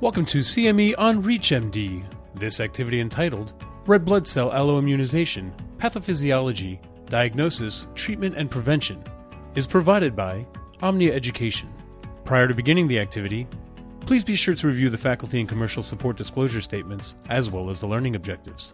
[0.00, 2.10] Welcome to CME on ReachMD.
[2.34, 3.52] This activity entitled
[3.86, 9.04] Red Blood Cell Alloimmunization, Pathophysiology, Diagnosis, Treatment, and Prevention
[9.56, 10.46] is provided by
[10.80, 11.70] Omnia Education.
[12.24, 13.46] Prior to beginning the activity,
[14.00, 17.82] please be sure to review the faculty and commercial support disclosure statements as well as
[17.82, 18.72] the learning objectives.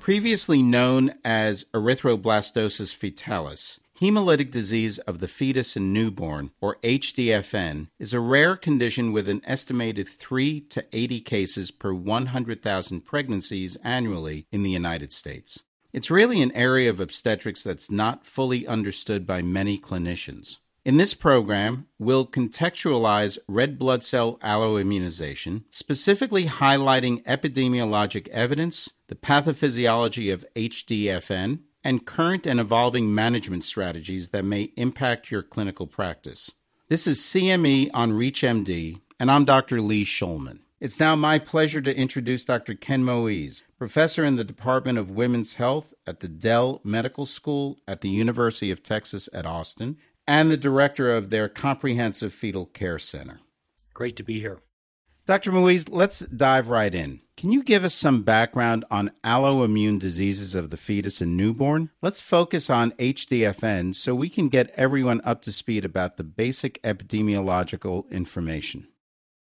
[0.00, 8.12] Previously known as erythroblastosis fetalis, hemolytic disease of the fetus and newborn, or HDFN, is
[8.12, 14.62] a rare condition with an estimated 3 to 80 cases per 100,000 pregnancies annually in
[14.62, 15.62] the United States.
[15.92, 20.58] It's really an area of obstetrics that's not fully understood by many clinicians.
[20.84, 30.32] In this program, we'll contextualize red blood cell alloimmunization, specifically highlighting epidemiologic evidence, the pathophysiology
[30.32, 36.50] of HDFN, and current and evolving management strategies that may impact your clinical practice.
[36.88, 39.80] This is CME on ReachMD, and I'm Dr.
[39.80, 40.58] Lee Shulman.
[40.80, 42.74] It's now my pleasure to introduce Dr.
[42.74, 48.00] Ken Moise, professor in the Department of Women's Health at the Dell Medical School at
[48.00, 53.38] the University of Texas at Austin and the director of their Comprehensive Fetal Care Center.
[53.94, 54.58] Great to be here.
[55.26, 55.52] Dr.
[55.52, 57.20] Moise, let's dive right in.
[57.36, 61.90] Can you give us some background on alloimmune diseases of the fetus and newborn?
[62.00, 66.82] Let's focus on HDFN so we can get everyone up to speed about the basic
[66.82, 68.88] epidemiological information.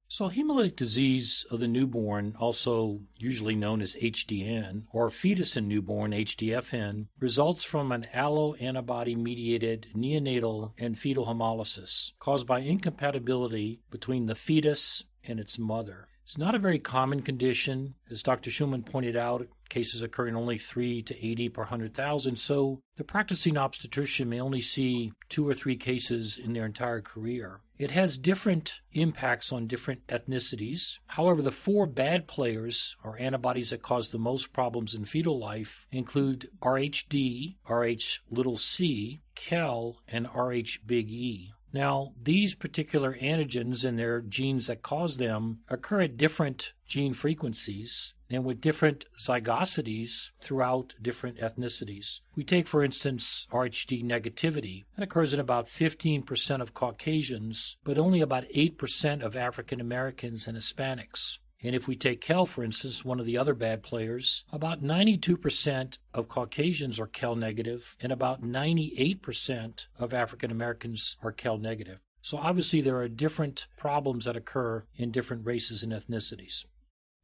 [0.09, 6.11] So, hemolytic disease of the newborn, also usually known as HDN, or fetus and newborn
[6.11, 14.35] HDFN, results from an alloantibody mediated neonatal and fetal hemolysis caused by incompatibility between the
[14.35, 16.09] fetus and its mother.
[16.29, 17.95] It's not a very common condition.
[18.11, 18.51] As Dr.
[18.51, 23.57] Shulman pointed out, cases occur in only 3 to 80 per 100,000, so the practicing
[23.57, 27.61] obstetrician may only see two or three cases in their entire career.
[27.79, 30.99] It has different impacts on different ethnicities.
[31.07, 35.87] However, the four bad players, or antibodies that cause the most problems in fetal life,
[35.91, 41.53] include RHD, RH little c, Kell, and RH big E.
[41.71, 48.15] Now, these particular antigens and their genes that cause them occur at different gene frequencies
[48.29, 52.21] and with different zygosities throughout different ethnicities.
[52.35, 54.85] We take, for instance, RHD negativity.
[54.95, 60.57] That occurs in about 15% of Caucasians, but only about 8% of African Americans and
[60.57, 61.39] Hispanics.
[61.61, 65.97] And if we take Kell, for instance, one of the other bad players, about 92%
[66.13, 71.99] of Caucasians are Kell negative, and about 98% of African Americans are Kell negative.
[72.21, 76.65] So obviously, there are different problems that occur in different races and ethnicities.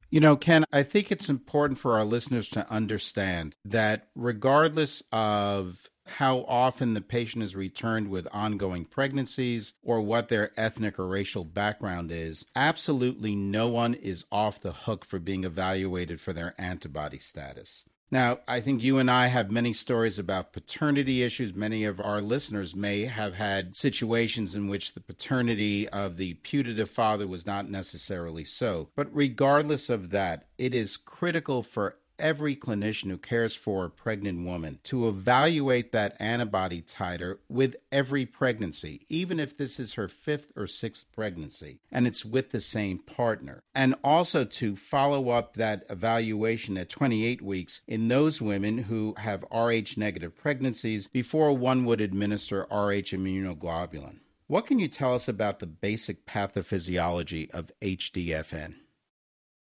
[0.09, 5.90] You know, Ken, I think it's important for our listeners to understand that regardless of
[6.05, 11.43] how often the patient is returned with ongoing pregnancies or what their ethnic or racial
[11.43, 17.19] background is, absolutely no one is off the hook for being evaluated for their antibody
[17.19, 17.85] status.
[18.11, 21.55] Now, I think you and I have many stories about paternity issues.
[21.55, 26.89] Many of our listeners may have had situations in which the paternity of the putative
[26.89, 28.89] father was not necessarily so.
[28.95, 34.46] But regardless of that, it is critical for every clinician who cares for a pregnant
[34.46, 40.52] woman to evaluate that antibody titer with every pregnancy, even if this is her fifth
[40.56, 43.62] or sixth pregnancy and it's with the same partner.
[43.74, 49.46] And also to follow up that evaluation at 28 weeks in those women who have
[49.52, 54.20] Rh negative pregnancies before one would administer Rh immunoglobulin.
[54.47, 58.76] What can you tell us about the basic pathophysiology of HDFN?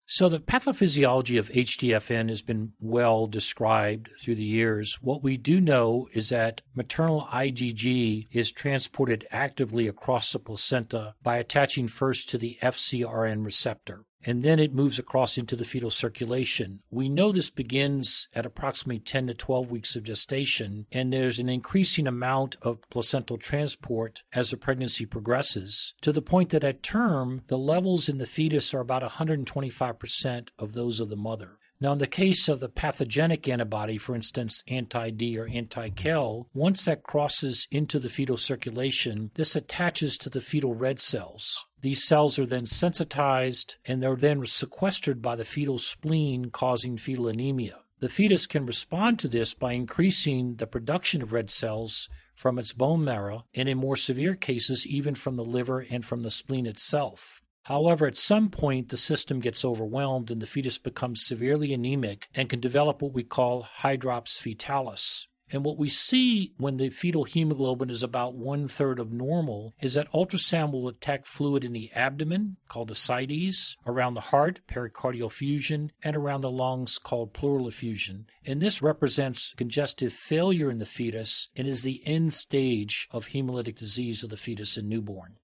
[0.07, 4.99] So, the pathophysiology of HDFN has been well described through the years.
[5.01, 11.37] What we do know is that maternal IgG is transported actively across the placenta by
[11.37, 16.81] attaching first to the FcRn receptor and then it moves across into the fetal circulation.
[16.89, 21.47] We know this begins at approximately 10 to 12 weeks of gestation, and there's an
[21.47, 27.43] increasing amount of placental transport as the pregnancy progresses, to the point that at term,
[27.47, 31.59] the levels in the fetus are about 125% of those of the mother.
[31.81, 36.47] Now, in the case of the pathogenic antibody, for instance, anti D or anti Kell,
[36.53, 41.65] once that crosses into the fetal circulation, this attaches to the fetal red cells.
[41.85, 47.27] These cells are then sensitized and they're then sequestered by the fetal spleen, causing fetal
[47.27, 47.81] anemia.
[47.99, 52.73] The fetus can respond to this by increasing the production of red cells from its
[52.73, 56.65] bone marrow, and in more severe cases, even from the liver and from the spleen
[56.65, 57.43] itself.
[57.65, 62.49] However, at some point, the system gets overwhelmed and the fetus becomes severely anemic and
[62.49, 65.27] can develop what we call hydrops fetalis.
[65.51, 69.93] And what we see when the fetal hemoglobin is about one third of normal is
[69.93, 75.91] that ultrasound will detect fluid in the abdomen, called ascites, around the heart, pericardial effusion,
[76.03, 78.25] and around the lungs, called pleural effusion.
[78.43, 83.77] And this represents congestive failure in the fetus and is the end stage of hemolytic
[83.77, 85.37] disease of the fetus and newborn.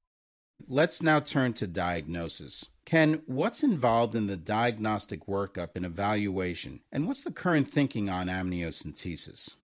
[0.67, 2.65] Let's now turn to diagnosis.
[2.85, 8.27] Ken, what's involved in the diagnostic workup and evaluation, and what's the current thinking on
[8.27, 9.55] amniocentesis?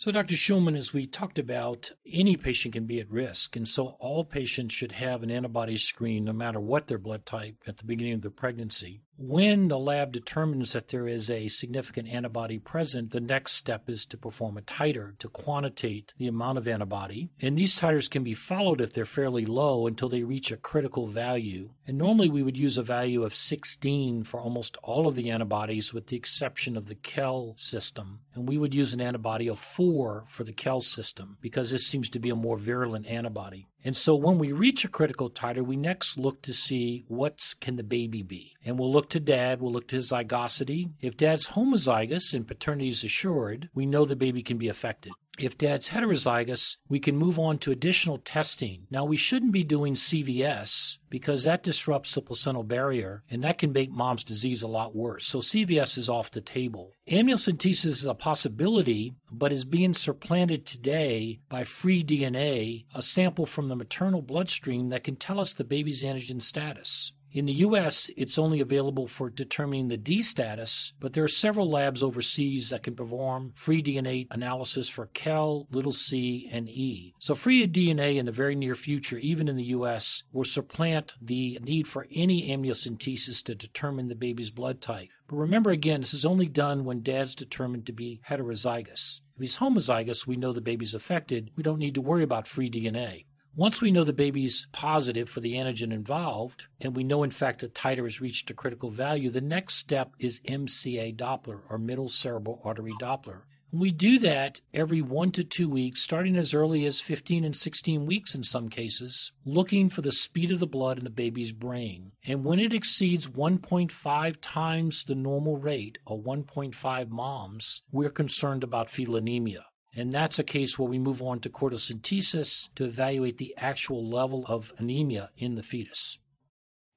[0.00, 0.34] So, Dr.
[0.34, 3.54] Shulman, as we talked about, any patient can be at risk.
[3.54, 7.56] And so, all patients should have an antibody screen no matter what their blood type
[7.66, 9.02] at the beginning of the pregnancy.
[9.22, 14.06] When the lab determines that there is a significant antibody present, the next step is
[14.06, 17.28] to perform a titer to quantitate the amount of antibody.
[17.38, 21.06] And these titers can be followed if they're fairly low until they reach a critical
[21.06, 21.68] value.
[21.86, 25.92] And normally we would use a value of 16 for almost all of the antibodies,
[25.92, 28.20] with the exception of the Kell system.
[28.34, 32.08] And we would use an antibody of 4 for the Kell system because this seems
[32.08, 33.68] to be a more virulent antibody.
[33.84, 37.76] And so when we reach a critical titer, we next look to see what can
[37.76, 38.54] the baby be.
[38.64, 40.90] And we'll look to dad, we'll look to his zygosity.
[41.00, 45.12] If dad's homozygous and paternity is assured, we know the baby can be affected.
[45.42, 48.86] If dad's heterozygous, we can move on to additional testing.
[48.90, 53.72] Now, we shouldn't be doing CVS because that disrupts the placental barrier and that can
[53.72, 55.26] make mom's disease a lot worse.
[55.26, 56.92] So, CVS is off the table.
[57.08, 63.68] Amniocentesis is a possibility, but is being supplanted today by free DNA, a sample from
[63.68, 67.12] the maternal bloodstream that can tell us the baby's antigen status.
[67.32, 71.70] In the US, it's only available for determining the D status, but there are several
[71.70, 77.14] labs overseas that can perform free DNA analysis for Kell, little c, and E.
[77.20, 81.60] So, free DNA in the very near future, even in the US, will supplant the
[81.62, 85.10] need for any amniocentesis to determine the baby's blood type.
[85.28, 89.20] But remember again, this is only done when dad's determined to be heterozygous.
[89.36, 91.52] If he's homozygous, we know the baby's affected.
[91.54, 93.26] We don't need to worry about free DNA.
[93.56, 97.60] Once we know the baby's positive for the antigen involved, and we know in fact
[97.60, 102.08] that titer has reached a critical value, the next step is MCA Doppler or middle
[102.08, 103.40] cerebral artery Doppler.
[103.72, 108.06] We do that every one to two weeks, starting as early as 15 and 16
[108.06, 112.12] weeks in some cases, looking for the speed of the blood in the baby's brain.
[112.26, 118.90] And when it exceeds 1.5 times the normal rate, or 1.5 moms, we're concerned about
[118.90, 119.66] fetal anemia.
[119.94, 124.44] And that's a case where we move on to cordocentesis to evaluate the actual level
[124.46, 126.18] of anemia in the fetus.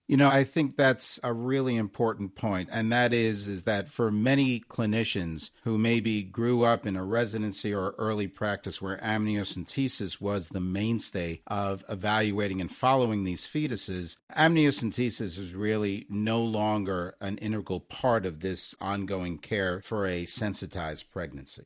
[0.05, 4.11] You know, I think that's a really important point, and that is is that for
[4.11, 10.49] many clinicians who maybe grew up in a residency or early practice where amniocentesis was
[10.49, 17.79] the mainstay of evaluating and following these fetuses, amniocentesis is really no longer an integral
[17.79, 21.63] part of this ongoing care for a sensitized pregnancy.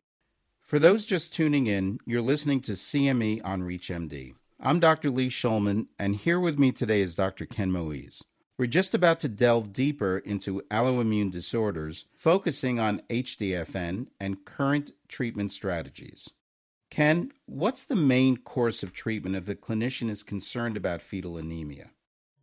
[0.68, 4.34] For those just tuning in, you're listening to CME on ReachMD.
[4.60, 5.10] I'm Dr.
[5.10, 7.46] Lee Shulman, and here with me today is Dr.
[7.46, 8.22] Ken Moise.
[8.58, 15.54] We're just about to delve deeper into alloimmune disorders, focusing on HDFN and current treatment
[15.54, 16.32] strategies.
[16.92, 21.92] Ken, what's the main course of treatment if the clinician is concerned about fetal anemia?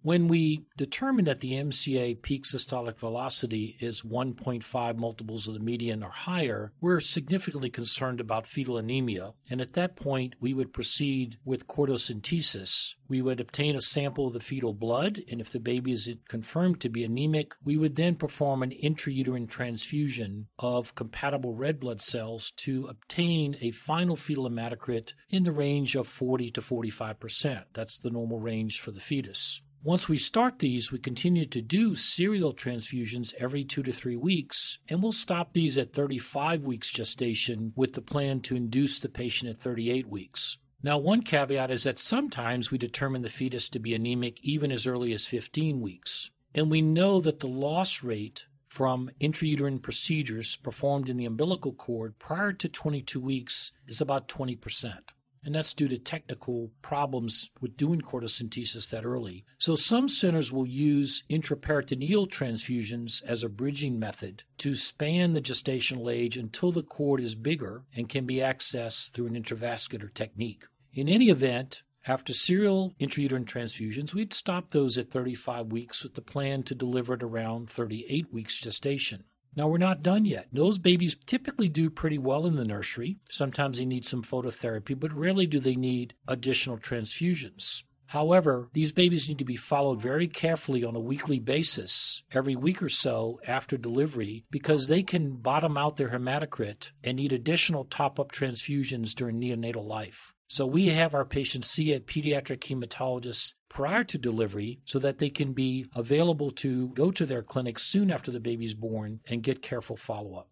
[0.05, 6.03] When we determine that the MCA peak systolic velocity is 1.5 multiples of the median
[6.03, 9.33] or higher, we're significantly concerned about fetal anemia.
[9.49, 12.97] And at that point, we would proceed with cordocentesis.
[13.09, 16.83] We would obtain a sample of the fetal blood, and if the baby is confirmed
[16.83, 22.53] to be anemic, we would then perform an intrauterine transfusion of compatible red blood cells
[22.57, 27.65] to obtain a final fetal hematocrit in the range of 40 to 45 percent.
[27.73, 29.63] That's the normal range for the fetus.
[29.85, 34.79] Once we start these, we continue to do serial transfusions every two to three weeks,
[34.89, 39.51] and we'll stop these at 35 weeks gestation with the plan to induce the patient
[39.51, 40.57] at 38 weeks.
[40.83, 44.87] Now, one caveat is that sometimes we determine the fetus to be anemic even as
[44.87, 46.31] early as 15 weeks.
[46.55, 52.19] And we know that the loss rate from intrauterine procedures performed in the umbilical cord
[52.19, 55.11] prior to 22 weeks is about 20%
[55.45, 59.45] and that's due to technical problems with doing cordocentesis that early.
[59.59, 66.13] So some centers will use intraperitoneal transfusions as a bridging method to span the gestational
[66.13, 70.65] age until the cord is bigger and can be accessed through an intravascular technique.
[70.93, 76.21] In any event, after serial intrauterine transfusions, we'd stop those at 35 weeks with the
[76.21, 79.25] plan to deliver it around 38 weeks gestation.
[79.57, 80.49] Now, we're not done yet.
[80.53, 83.19] Those babies typically do pretty well in the nursery.
[83.29, 87.85] Sometimes they need some phototherapy, but rarely do they need additional transfusions.
[88.07, 92.83] However, these babies need to be followed very carefully on a weekly basis, every week
[92.83, 98.21] or so after delivery, because they can bottom out their hematocrit and need additional top
[98.21, 100.33] up transfusions during neonatal life.
[100.49, 105.29] So we have our patients see a pediatric hematologist prior to delivery so that they
[105.29, 109.61] can be available to go to their clinic soon after the baby's born and get
[109.61, 110.49] careful follow up.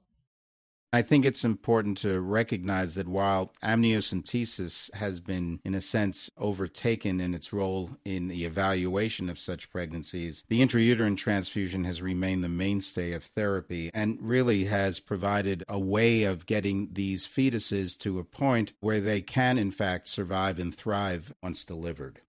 [0.92, 7.18] I think it's important to recognize that while amniocentesis has been, in a sense, overtaken
[7.20, 12.48] in its role in the evaluation of such pregnancies, the intrauterine transfusion has remained the
[12.50, 18.24] mainstay of therapy and really has provided a way of getting these fetuses to a
[18.24, 22.20] point where they can, in fact, survive and thrive once delivered.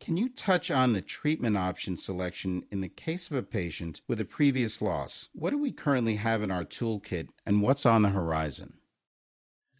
[0.00, 4.20] Can you touch on the treatment option selection in the case of a patient with
[4.20, 5.28] a previous loss?
[5.32, 8.78] What do we currently have in our toolkit and what's on the horizon?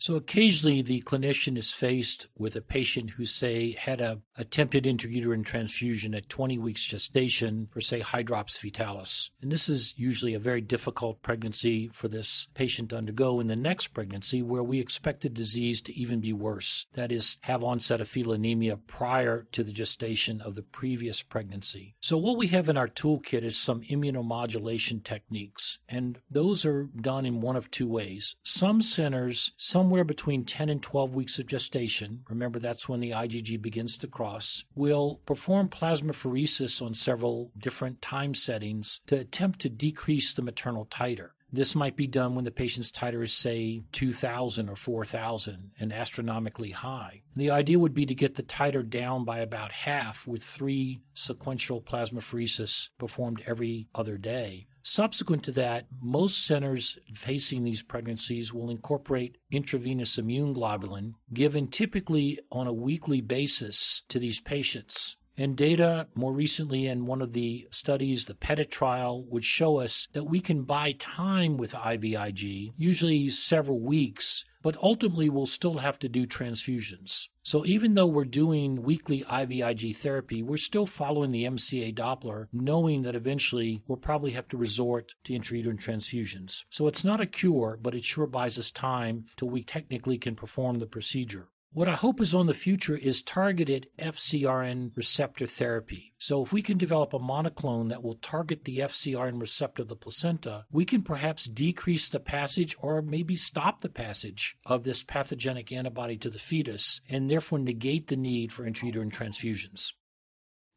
[0.03, 5.45] So occasionally the clinician is faced with a patient who, say, had a attempted intrauterine
[5.45, 9.31] transfusion at 20 weeks gestation for, say, hydrops fetalis.
[9.41, 13.55] And this is usually a very difficult pregnancy for this patient to undergo in the
[13.55, 16.87] next pregnancy where we expect the disease to even be worse.
[16.95, 21.95] That is, have onset of fetal anemia prior to the gestation of the previous pregnancy.
[22.01, 27.25] So what we have in our toolkit is some immunomodulation techniques, and those are done
[27.25, 28.35] in one of two ways.
[28.43, 33.11] Some centers, some somewhere between 10 and 12 weeks of gestation, remember that's when the
[33.11, 39.69] IgG begins to cross, will perform plasmapheresis on several different time settings to attempt to
[39.69, 41.33] decrease the maternal titer.
[41.53, 46.71] This might be done when the patient's titer is, say, 2,000 or 4,000 and astronomically
[46.71, 47.23] high.
[47.37, 51.83] The idea would be to get the titer down by about half with three sequential
[51.83, 54.67] plasmapheresis performed every other day.
[54.83, 62.41] Subsequent to that, most centers facing these pregnancies will incorporate intravenous immune globulin, given typically
[62.51, 65.17] on a weekly basis to these patients.
[65.37, 70.09] And data more recently in one of the studies, the PETIT trial, would show us
[70.13, 75.99] that we can buy time with IVIG, usually several weeks, but ultimately we'll still have
[76.01, 77.29] to do transfusions.
[77.43, 83.03] So even though we're doing weekly IVIG therapy, we're still following the MCA Doppler, knowing
[83.03, 86.65] that eventually we'll probably have to resort to intrauterine transfusions.
[86.71, 90.37] So it's not a cure, but it sure buys us time till we technically can
[90.37, 91.49] perform the procedure.
[91.75, 96.13] What I hope is on the future is targeted FcRn receptor therapy.
[96.19, 99.97] So, if we can develop a monoclone that will target the FcRn receptor of the
[99.97, 105.73] placenta, we can perhaps decrease the passage or maybe stop the passage of this pathogenic
[105.73, 109.95] antibody to the fetus and therefore negate the need for intrauterine transfusions.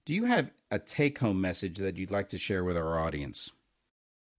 [0.05, 3.51] Do you have a take home message that you'd like to share with our audience?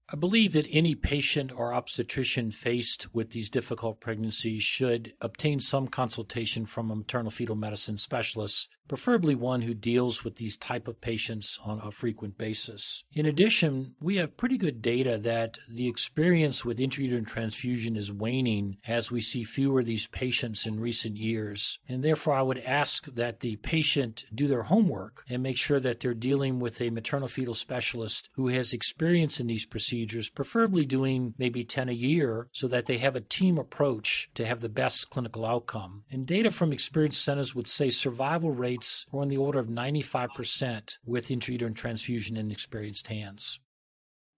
[0.09, 5.89] I believe that any patient or obstetrician faced with these difficult pregnancies should obtain some
[5.89, 11.01] consultation from a maternal fetal medicine specialist preferably one who deals with these type of
[11.01, 13.05] patients on a frequent basis.
[13.13, 18.77] In addition, we have pretty good data that the experience with intrauterine transfusion is waning
[18.87, 21.79] as we see fewer of these patients in recent years.
[21.89, 26.01] And therefore, I would ask that the patient do their homework and make sure that
[26.01, 29.96] they're dealing with a maternal fetal specialist who has experience in these procedures,
[30.35, 34.61] preferably doing maybe 10 a year so that they have a team approach to have
[34.61, 36.05] the best clinical outcome.
[36.11, 40.99] And data from experienced centers would say survival rates are on the order of 95%
[41.05, 43.61] with intrauterine transfusion in experienced hands.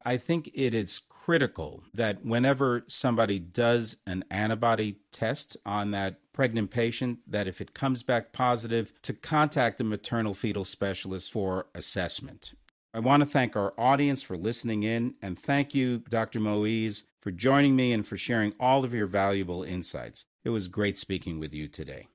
[0.04, 6.70] I think it is critical that whenever somebody does an antibody test on that pregnant
[6.70, 12.54] patient, that if it comes back positive, to contact the maternal fetal specialist for assessment.
[12.94, 16.40] I want to thank our audience for listening in, and thank you, Dr.
[16.40, 20.24] Moise, for joining me and for sharing all of your valuable insights.
[20.44, 22.08] It was great speaking with you today.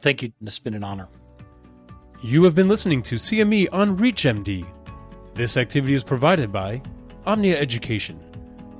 [0.00, 0.32] Thank you.
[0.42, 1.08] It's been an honor.
[2.20, 4.66] You have been listening to CME on ReachMD.
[5.34, 6.82] This activity is provided by
[7.24, 8.18] Omnia Education.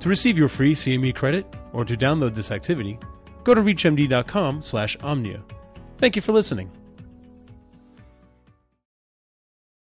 [0.01, 2.99] To receive your free CME credit or to download this activity,
[3.45, 5.43] go to reachmd.com/omnia.
[5.97, 6.69] Thank you for listening.